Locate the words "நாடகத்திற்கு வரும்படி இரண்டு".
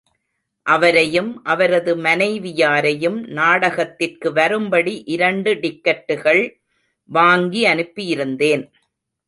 3.29-5.53